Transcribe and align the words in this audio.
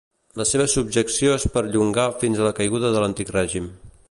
La 0.39 0.45
seva 0.51 0.65
subjecció 0.75 1.35
es 1.41 1.45
perllongà 1.57 2.09
fins 2.25 2.41
a 2.41 2.49
la 2.51 2.57
caiguda 2.63 2.95
de 2.97 3.05
l'antic 3.05 3.35
règim. 3.41 3.71